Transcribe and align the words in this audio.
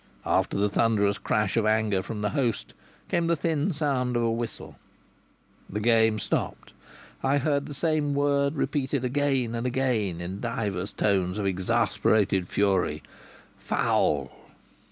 After 0.25 0.57
the 0.57 0.67
thunderous 0.67 1.19
crash 1.19 1.55
of 1.55 1.67
anger 1.67 2.01
from 2.01 2.21
the 2.21 2.31
host 2.31 2.73
came 3.07 3.27
the 3.27 3.35
thin 3.35 3.71
sound 3.71 4.15
of 4.17 4.23
a 4.23 4.31
whistle. 4.31 4.77
The 5.69 5.79
game 5.79 6.17
stopped. 6.17 6.73
I 7.21 7.37
heard 7.37 7.67
the 7.67 7.75
same 7.75 8.15
word 8.15 8.55
repeated 8.55 9.05
again 9.05 9.53
and 9.53 9.67
again, 9.67 10.19
in 10.19 10.39
divers 10.39 10.91
tones 10.91 11.37
of 11.37 11.45
exasperated 11.45 12.47
fury: 12.47 13.03
"Foul!" 13.59 14.31